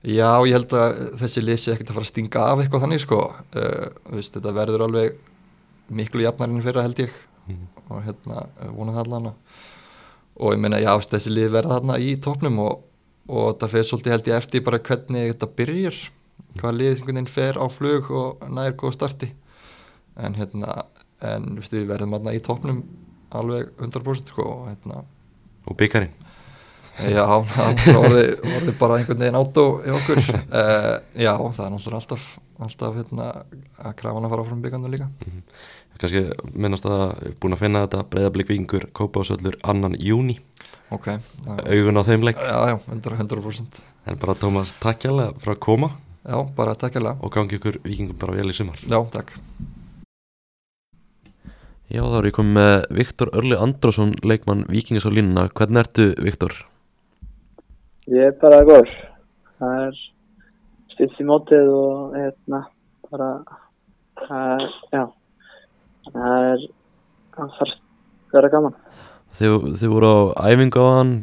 [0.05, 3.21] Já, ég held að þessi lýsi ekkert að fara að stinga af eitthvað þannig sko.
[3.57, 5.15] Uh, veist, þetta verður alveg
[5.97, 7.15] miklu jafnarinn fyrra held ég.
[7.49, 7.71] Mhm.
[7.93, 9.31] og hérna uh, vonað það allan.
[10.35, 12.85] Og ég meina já, þessi lið verða þarna í topnum og,
[13.31, 15.99] og þetta fyrir svolítið held ég eftir bara hvernig þetta byrjar.
[16.61, 19.31] Hvað lið einhvern veginn fer á flug og nær góð starti.
[20.21, 20.83] En hérna
[21.25, 22.85] en veist, við verðum þarna í topnum
[23.33, 25.07] alveg 100% sko og hérna
[25.65, 26.13] og byggarinn
[26.95, 30.21] Já, það voru, voru bara einhvern veginn átó í okkur.
[30.47, 30.93] Uh,
[31.25, 32.27] Já, það er náttúrulega alltaf,
[32.63, 33.31] alltaf hérna,
[33.83, 35.09] að krafan að fara áfram byggandu líka.
[35.99, 36.23] Kannski
[36.55, 40.39] minnast að búin að finna þetta breyðablík vikingur kópa á söllur annan júni
[40.95, 41.07] Ok,
[41.47, 42.39] það, augun á þeim leik.
[42.39, 45.91] Já, já, 100%, 100% en bara Tómas takk hjálpa fyrir að koma.
[46.23, 48.79] Já, bara takk hérlega og gangi ykkur vikingum bara vel í sumar.
[48.87, 49.35] Já, takk
[51.93, 56.07] Já þá er ég komið með Viktor Örli Andrásson leikmann vikingis á línuna hvernig ertu
[56.25, 56.55] Viktor?
[58.09, 58.93] Ég er bara góður.
[59.61, 59.99] Það er
[60.95, 62.63] styrst í mótið og hérna
[63.11, 63.29] bara,
[64.25, 65.05] það er, já,
[66.09, 66.65] það er,
[67.37, 68.81] það þarf að vera gaman.
[69.35, 70.19] Þið, þið voru á
[70.55, 71.15] æfingu á hann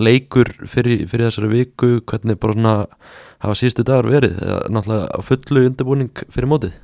[0.00, 2.76] leikur fyrir, fyrir þessari viku hvernig bara svona
[3.44, 4.38] hafa síðustu dagar verið
[4.72, 6.78] náttúrulega fullu undirbúning fyrir mótið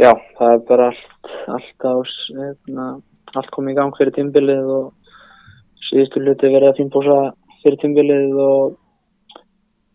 [0.00, 1.11] Já, það er bara allt,
[1.48, 2.86] allt á, s- hérna,
[3.34, 4.92] allt komið í gang fyrir tímbilið og
[5.88, 7.16] síðustu hluti verið að fínbúsa
[7.62, 8.76] fyrir tímbilið og,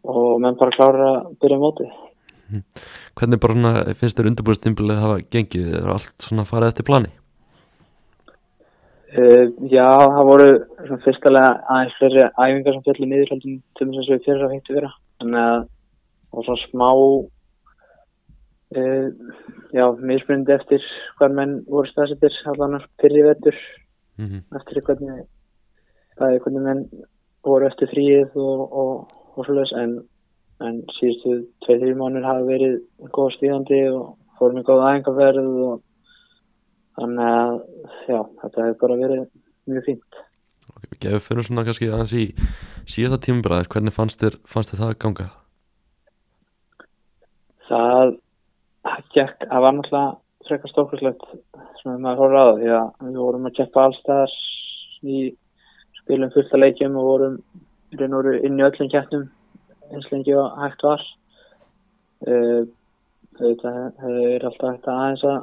[0.08, 1.96] og menn bara klára að byrja mótið.
[3.18, 7.12] hvernig bara finnst þér undirbúinstimbilið hafa gengið er allt svona farið eftir plani
[9.08, 10.48] Uh, já, það voru
[11.06, 14.90] fyrstulega aðeins fleiri æfingar sem fjallu niður til þess að við fyrir að fengtu vera.
[15.22, 16.90] Þannig að það var svona smá,
[18.76, 19.08] uh,
[19.74, 20.84] já, mismunandi eftir
[21.20, 23.56] hvað menn voru staðsettir allan fyrir vettur
[24.18, 24.42] mm -hmm.
[24.60, 25.26] eftir hvernig,
[26.20, 26.84] bæði hvernig menn
[27.44, 28.94] voru eftir fríið og, og,
[29.36, 29.98] og svoleiðis en,
[30.60, 32.80] en síðustu tvei-þrjú mánir hafa verið
[33.16, 35.82] góð stíðandi og fórum í góð æfingarverð og
[36.98, 37.60] þannig að
[38.08, 39.26] já, þetta hefur bara verið
[39.68, 40.24] mjög fínt.
[41.02, 42.26] Gefur fyrir svona kannski aðeins í
[42.90, 45.28] síðasta tímabræðir, hvernig fannst þér, fannst þér það að ganga?
[47.68, 48.16] Það
[49.16, 50.16] gekk, það var náttúrulega
[50.48, 51.26] frekar stórkurslegt
[51.82, 54.36] sem maður horfður á því að við vorum að keppa allstaðar
[55.08, 55.22] í
[56.02, 57.38] spilum fullt að leikjum og vorum
[57.98, 59.28] inn í öllum keppnum
[59.92, 61.06] eins lengi og hægt var.
[63.38, 65.40] Þetta hefur alltaf hægt að aðeins að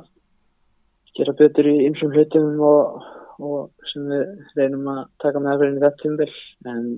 [1.15, 3.03] gera betur í ymsum hlutum og,
[3.39, 4.25] og sem við
[4.59, 6.31] reynum að taka með aðverðin í þetta tímbil
[6.73, 6.89] en,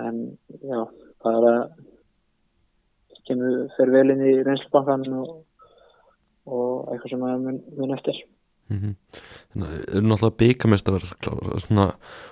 [0.00, 0.22] en
[0.64, 0.80] já,
[1.24, 1.54] bara
[3.28, 5.34] kemur fyrir vel inn í reynslubankan og,
[6.46, 8.22] og eitthvað sem maður mun, mun eftir.
[8.72, 8.94] Mm -hmm.
[9.52, 11.02] Þannig að eru náttúrulega byggamestrar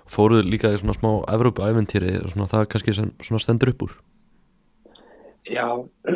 [0.08, 3.92] fóruð líka í svona smá Evrópa-æventýri það kannski sem svona stendur upp úr
[5.44, 5.68] Já,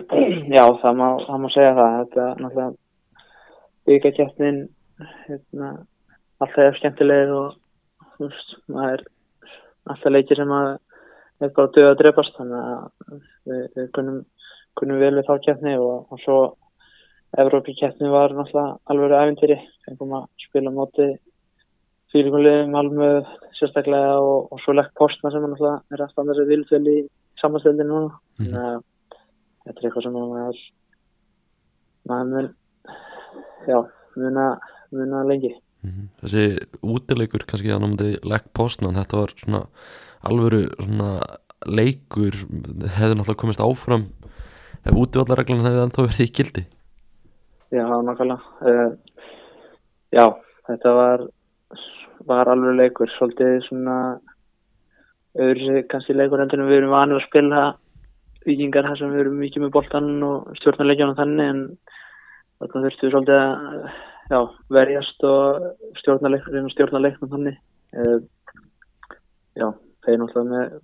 [0.57, 1.99] já það, má, það má segja það.
[1.99, 2.73] Þetta er náttúrulega
[3.87, 4.59] byggakjæftin
[5.27, 5.71] hérna,
[6.41, 7.57] alltaf er skemmtilegir og
[8.17, 9.05] þú veist, maður er
[9.93, 10.71] alltaf leikir sem að
[11.45, 13.19] er bara döð að drefast þannig að
[13.51, 14.21] við, við kunnum,
[14.79, 16.39] kunnum vel við þá kjæfni og, og svo
[17.37, 21.09] Evrópikjæfni var náttúrulega alveg æfintýri, fengum að spila móti
[22.15, 23.11] fílingulegum Malmö
[23.59, 26.99] sérstaklega og, og svo legg postna sem er alltaf þessi vilfjöl í
[27.41, 28.53] samanstöldinu núna Mhm.
[28.53, 28.83] þannig að
[29.65, 30.59] þetta er eitthvað sem maður
[32.07, 32.49] maður mun
[33.67, 33.79] já,
[34.17, 34.47] muna,
[34.93, 36.09] muna lengi mm -hmm.
[36.21, 36.45] Þessi
[36.83, 39.63] útileikur kannski að námandi legg postnan, þetta var svona
[40.23, 41.21] alvöru svona
[41.67, 42.35] leikur
[42.97, 44.07] hefði náttúrulega komist áfram
[44.87, 46.65] ef útivallarreglan hefði ennþá verið í gildi.
[47.75, 48.41] Já, nákvæmlega.
[48.63, 49.17] Uh,
[50.15, 50.27] Já,
[50.69, 51.25] þetta var
[52.27, 53.97] var alveg leikur, svolítið svona
[55.39, 57.65] öðru kannski leikur heldur en við erum vanið að spila
[58.47, 61.61] vikingar þar sem við erum mikið með boltan og stjórnarleikjana þannig en
[62.63, 63.91] þarna þurftum við svolítið að
[64.33, 64.41] já,
[64.79, 65.69] verjast og
[66.01, 67.61] stjórnarleiknum stjórnarleiknum þannig.
[67.93, 68.19] Uh,
[69.59, 69.69] já,
[70.07, 70.77] þeir náttúrulega með,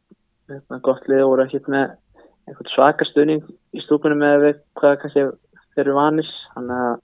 [0.61, 1.97] með gott lið og voru ekkert með
[2.49, 5.27] einhvern svaka stuðning í stúkunum með hvað kannski
[5.73, 6.95] þeir eru vanis þannig að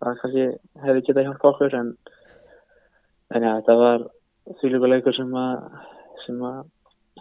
[0.00, 0.48] það kannski
[0.84, 1.94] hefði getað hjálpa okkur en,
[3.34, 4.04] en já, þetta var
[4.60, 5.64] þvílíku leikur sem að
[6.24, 6.60] sem að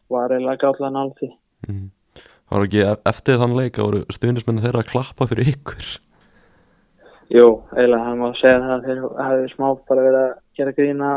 [0.09, 1.31] var eiginlega gáðlega nálti
[1.67, 1.88] mm.
[2.19, 5.89] Það var ekki e- eftir þann leika voru stuðnismenni þeirra að klappa fyrir ykkur
[7.29, 11.09] Jú, eiginlega hann má segja það að þeir hafi smá bara verið að gera grína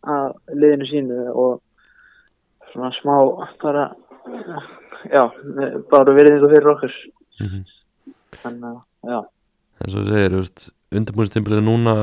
[0.00, 1.60] að liðinu sínu og
[2.72, 3.14] svona smá
[3.62, 3.84] bara
[5.08, 5.22] já,
[5.90, 6.96] bara verið einhver fyrir okkur
[7.40, 8.14] mm -hmm.
[8.42, 8.80] þannig að,
[9.12, 9.20] já
[9.80, 11.94] En svo segir, þú veist, undirbúinstimbilið núna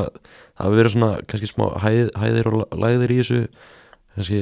[0.57, 3.41] það hafi verið svona kannski smá hæð, hæðir og læðir í þessu
[4.15, 4.39] kannski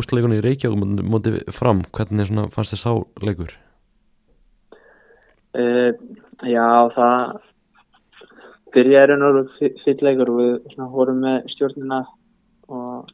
[0.00, 2.92] úsleikunni í Reykjavík mótið fram, hvernig svona, fannst þið sá
[3.26, 3.52] leikur?
[5.50, 5.92] Uh,
[6.46, 7.36] já, það
[8.72, 12.00] byrjaði raun og fyrir leikur og við svona, vorum með stjórnina
[12.70, 13.10] og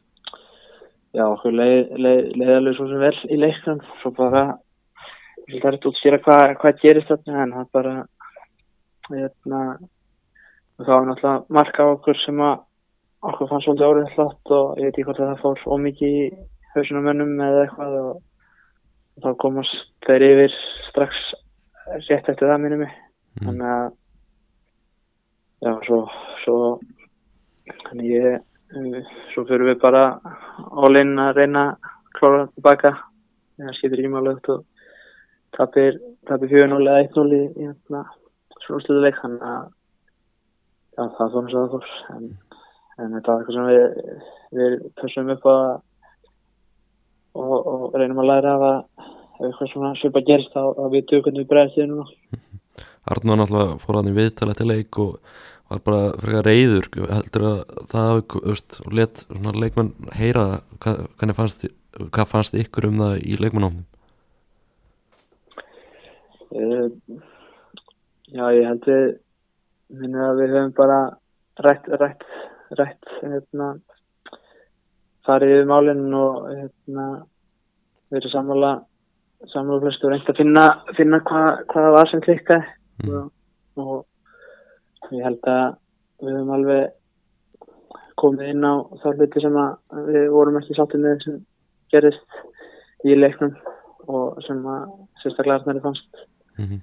[1.17, 4.45] já, okkur leið, leið, leiðalegu svo sem vel í leiknum svo bara
[5.47, 7.95] það er að skýra hvað hva gerist þarna en það bara
[9.07, 9.61] hérna
[10.77, 12.57] þá var náttúrulega marka okkur sem að
[13.27, 16.27] okkur fannst svolítið árið hlott og ég veit ekki hvort það fór ómikið í
[16.75, 21.23] hausunum mönnum eða eitthvað og þá komast þeir yfir strax
[22.09, 23.47] rétt eftir það minnum mig mm.
[23.47, 23.87] þannig að
[25.65, 25.99] já, svo
[26.43, 26.57] svo
[27.87, 28.39] þannig ég
[29.33, 30.03] svo fyrir við bara
[30.83, 32.97] all-in að reyna að klára tilbaka
[33.57, 34.65] það skiptir upp og
[35.55, 36.01] tapir,
[36.51, 38.03] 4-0 eða 1-0 í, hérna,
[38.65, 42.29] svona sluðuleik þannig að það fór náttúrulega það fór en
[42.97, 44.21] en þetta er eitthvað sem við,
[44.57, 45.65] við pössum upp að
[47.37, 48.63] og, og reynum að læra að
[49.37, 52.07] ef eitthvað svona svipa gerst þá að við hvernig við bregðast því núna.
[53.11, 55.19] Arnur náttúrulega fór hann í viðtala til leik og
[55.67, 57.59] var bara frekar reyður heldur að
[57.91, 58.13] það
[58.87, 59.23] og let
[59.61, 60.47] leikmann heyra
[60.81, 61.67] hvað fannst,
[62.07, 63.85] hvað fannst ykkur um það í leikmannofnum
[66.51, 66.87] uh,
[68.27, 69.05] Já ég held við
[69.97, 70.99] minna að við höfum bara
[71.63, 72.25] rætt, rætt
[72.75, 73.69] rætt hérna,
[75.27, 77.05] farið yfir málinn og hérna,
[78.11, 78.73] verið sammála
[79.53, 80.65] sammála flestu og reynd að finna,
[80.97, 83.29] finna hvað hva það var sem klikkaði mm.
[83.83, 84.05] og,
[85.07, 85.65] og ég held að
[86.23, 86.93] við höfum alveg
[88.17, 91.41] komið inn á þá hluti sem að við vorum ekki sáttið með sem
[91.93, 92.39] gerist
[93.05, 93.53] í leiknum
[94.07, 94.89] og sem að
[95.21, 96.26] sérstaklega er fannst
[96.57, 96.79] mm -hmm.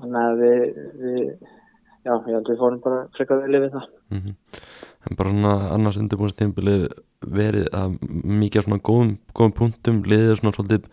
[0.00, 0.58] þannig að við,
[1.02, 1.20] við
[2.06, 4.34] já, ég held að við fórum bara frekar vel yfir það mm -hmm
[5.06, 6.88] en bara svona annars undirbúinstimpilið
[7.36, 7.94] verið að
[8.26, 10.88] mikið af svona góðum, góðum punktum liðið svona svolítið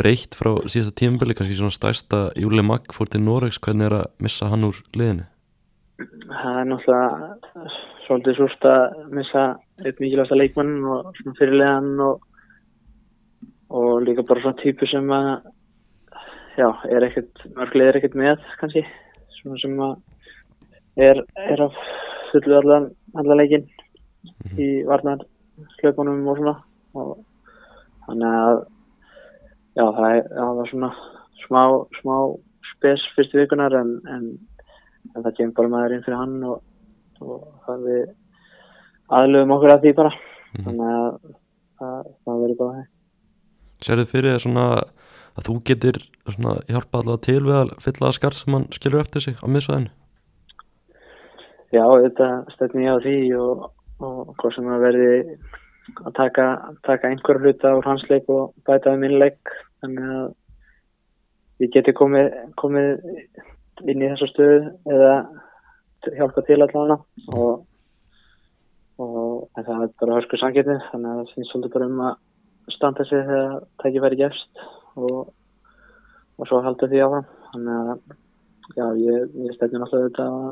[0.00, 4.06] breytt frá síðasta tímpili, kannski svona stærsta Júli Magg fór til Noregs, hvernig er að
[4.24, 5.26] missa hann úr liðinu?
[6.00, 7.68] Það er náttúrulega
[8.06, 9.44] svolítið súrt að missa
[9.84, 12.22] eitt mikilvægsta leikmann og svona fyrirlegan og,
[13.76, 15.32] og líka bara svona típu sem að
[16.60, 18.82] já, er ekkert, mörglið er ekkert með kannski,
[19.38, 19.94] svona sem að
[21.06, 21.78] er, er að
[22.30, 24.60] fullu allan, allan leikin mm -hmm.
[24.60, 25.24] í varnar
[25.80, 26.56] hlaupunum og svona
[26.94, 27.10] og
[28.06, 28.58] þannig að
[29.78, 30.92] já það, er, það var svona
[31.46, 31.62] smá,
[32.00, 32.14] smá
[32.74, 34.24] spes fyrstu vikunar en, en,
[35.14, 36.62] en það kemur bara maður inn fyrir hann og,
[37.20, 38.06] og það við
[39.08, 40.20] aðlöfum okkur að því bara mm
[40.54, 40.64] -hmm.
[40.64, 41.12] þannig að
[41.78, 42.88] það, það verður bara það
[43.80, 44.64] Serðu fyrir það svona
[45.40, 45.98] að þú getur
[46.68, 49.90] hjálpa allavega til við að fylla að skar sem hann skilur eftir sig á miðsvæðinu?
[51.70, 53.66] Já, þetta stefnir ég á því og,
[54.02, 55.10] og hvað sem að verði
[56.04, 56.46] að taka,
[56.86, 59.52] taka einhver hluta á hans leik og bæta um minn leik.
[59.80, 60.26] Þannig að
[61.64, 62.90] ég geti komið, komið
[63.86, 64.58] inn í þessu stöðu
[64.90, 65.14] eða
[66.18, 66.98] hjálpa til allavega.
[67.38, 67.62] Og,
[69.00, 73.06] og það er bara hörsku sangirni þannig að það finnst svolítið bara um að standa
[73.06, 74.64] sig þegar það ekki verið gefst
[74.96, 75.30] og,
[76.38, 77.94] og svo halda því áfram þannig að
[78.76, 80.50] já, ég, ég stefnir alltaf þetta að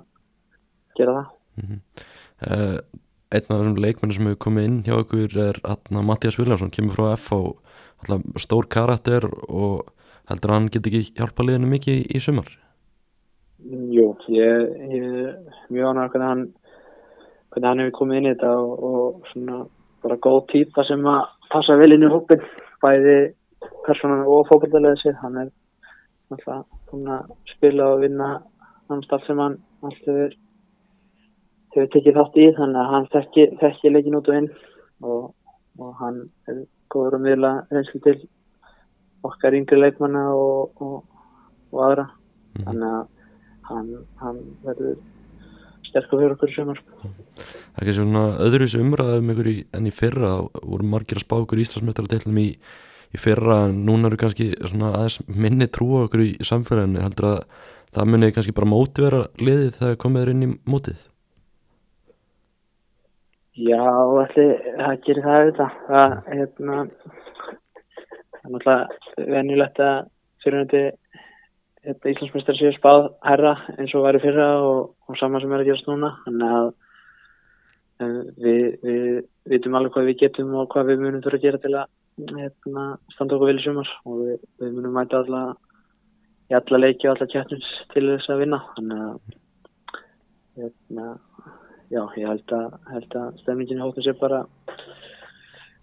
[0.98, 1.80] gera það mm -hmm.
[2.48, 2.78] uh,
[3.28, 5.58] Einn af þessum leikmennu sem hefur komið inn hjá ykkur er
[6.00, 7.40] Mattias Viljarsson, kemur frá F á
[8.40, 9.92] stór karakter og
[10.30, 12.48] heldur að hann geti ekki hjálpa liðinu mikið í, sumar?
[13.68, 15.36] Jú, ég, ég
[15.68, 16.44] mjög ánægur hvernig hann
[17.52, 19.60] hvernig hann hefur komið inn í þetta og, og svona
[20.04, 21.20] bara góð týpa sem að
[21.52, 22.44] passa vel inn í hópin
[22.80, 23.16] bæði
[23.86, 25.50] personan og fókbaldalega sér hann er
[26.30, 26.66] alltaf
[27.54, 28.28] spila og vinna
[28.88, 30.36] náttúrulega sem hann alltaf er
[31.74, 32.46] hefur tekið þátt í.
[32.56, 34.48] Þannig að hann þekki, leikin út og inn
[35.02, 35.28] og,
[35.78, 38.16] og hann er góður að miðla reynslu til
[39.26, 41.04] okkar yngri leikmanna og, og,
[41.72, 42.08] og aðra.
[42.58, 42.64] Mhm.
[42.64, 43.06] þannig að
[43.68, 44.96] hann, hann verður
[45.88, 46.80] sterkur fyrir okkur í sumar.
[47.04, 50.32] Það er ekki svona öðruvísi umræðum ykkur í, en í fyrra.
[50.64, 52.48] Voru margir að spá ykkur Íslandsmeistara deilum í,
[53.14, 57.30] í fyrra en núna eru kannski svona aðeins minni trú á ykkur í samfélaginu heldur
[57.32, 57.38] að
[57.96, 61.06] það muni kannski bara mótivera liðið þegar komið er inn í mótið
[63.58, 65.78] Já, allir, það gerir það auðvitað.
[65.88, 66.76] Það, hérna,
[68.30, 69.96] það er náttúrulega venjulegt að
[70.44, 70.82] fyrirhundi
[71.88, 75.70] hérna, Íslandsmeistar séu spáð herra eins og væri fyrra og, og sama sem er að
[75.72, 76.12] gerast núna.
[76.28, 76.70] Þannig að
[78.44, 79.18] við, við
[79.50, 82.84] vitum alveg hvað við getum og hvað við munum þurfa að gera til að hérna,
[83.14, 85.42] standa okkur vel í sumar og við, við munum mæta alla,
[86.50, 88.60] í alla leiki og alla kjættins til þess að vinna.
[88.76, 89.36] Þannig að
[90.58, 91.08] hérna,
[91.94, 94.42] já, ég held að, held að stemningin í hóttum sé bara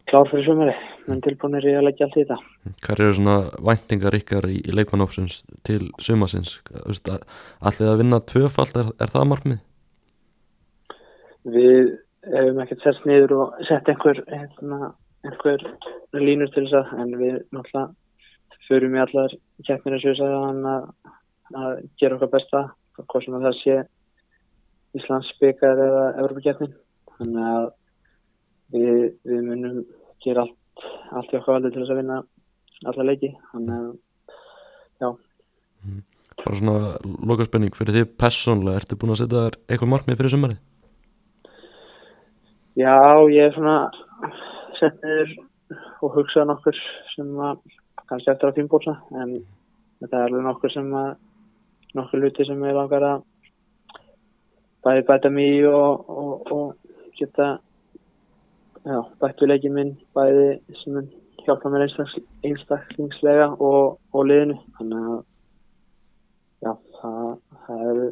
[0.10, 0.74] klár fyrir sumari,
[1.10, 2.38] menn tilbúinir í að leggja allt í þetta.
[2.86, 3.38] Hvað eru svona
[3.70, 6.60] væntingar ykkar í, í leikmannópsins til sumasins?
[6.86, 9.64] Allir að vinna tvöfald, er, er það markmið?
[11.56, 11.96] Við
[12.26, 14.94] hefum ekkert sett niður og sett einhver, hérna,
[15.26, 15.66] einhver
[16.16, 19.36] línur til þess að, en við náttúrulega förum í allar
[19.68, 20.88] keppnir ég sagði að,
[21.62, 22.64] að gera okkar besta,
[23.02, 23.78] hvað sem að það sé
[24.96, 26.76] Íslands byggar eða Evropakeppnin.
[27.18, 27.66] Þannig að
[28.76, 29.82] við, við munum
[30.24, 32.20] gera allt, allt í okkar valdi til þess að vinna
[32.92, 33.32] alla leiki.
[33.52, 33.90] Þannig að,
[35.04, 35.10] já,
[36.36, 40.34] Bara svona loka spenning fyrir því persónlega, ertu búin að setja þér eitthvað markmið fyrir
[40.34, 40.64] sumarið?
[42.76, 42.96] já,
[43.32, 43.76] ég er svona
[44.80, 45.36] sett niður
[46.06, 46.80] og hugsað nokkur
[47.16, 47.62] sem að
[48.10, 49.38] kannski eftir að fínbósa, en
[50.02, 51.12] þetta er alveg nokkur sem að
[51.98, 53.24] nokkur luti sem ég langar að
[54.86, 57.56] bæði bæta í og, og, og geta
[58.86, 60.50] já, bætt við leikinn minn bæði
[60.84, 61.00] sem
[61.46, 65.22] hjálpa mér einstaklingslega og, og liðinu þannig að
[66.66, 67.30] já, það,
[67.66, 68.10] það eru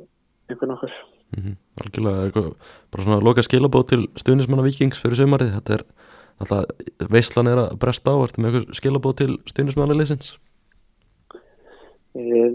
[0.49, 1.02] einhver nokkur
[1.34, 1.56] Mm -hmm.
[1.82, 2.54] Algjörlega, er
[2.91, 5.84] bara svona loka skilabóð til stuðnismanna vikings fyrir sumarið, þetta er
[6.41, 6.65] alltaf,
[7.13, 10.34] veislan er að bresta á, ertu með eitthvað skilabóð til stuðnismanna leysins?
[12.15, 12.54] Eh,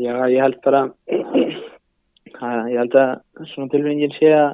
[0.00, 0.84] Já, ég held bara
[2.46, 3.10] að ég held að
[3.50, 4.52] svona tilfinningin sé að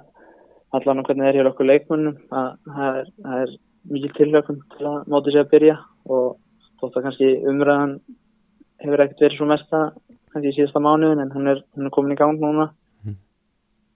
[0.77, 3.53] allan og hvernig það er hér okkur leikmönnum að það er, það er
[3.93, 5.77] mikið tilvægum til að móti sig að byrja
[6.11, 6.25] og
[6.81, 7.93] þótt að kannski umræðan
[8.83, 9.83] hefur ekkert verið svo mesta
[10.33, 12.71] kannski í síðasta mánuðin en hún er, hún er komin í gang núna
[13.07, 13.15] Mm.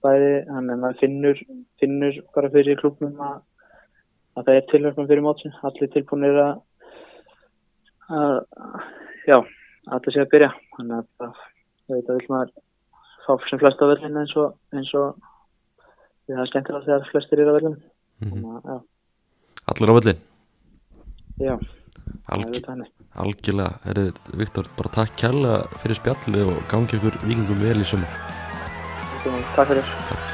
[0.05, 1.39] bæði, þannig að maður finnur
[1.81, 3.41] finnur bara fyrir klubnum að,
[4.39, 6.53] að það er tilvægum fyrir móti allir tilbúinir að
[8.11, 8.37] að,
[9.29, 9.39] já,
[9.95, 10.51] allir sé að byrja.
[10.77, 11.43] Þannig að það,
[11.95, 12.55] þetta vil maður
[13.27, 15.21] fá sem flest á vellinu eins og eins og
[16.31, 17.81] það er skemmtilega þegar flestir eru á vellinu
[18.21, 18.75] Mm að, já,
[19.73, 20.19] Allir á völlin?
[21.41, 21.55] já,
[22.29, 22.59] Alg,
[23.17, 24.01] algjörlega, er
[24.37, 28.19] Viktor, bara takk kærlega fyrir spjallið og gangi ykkur vikingum vel í sumar.
[29.57, 30.30] Takk fyrir.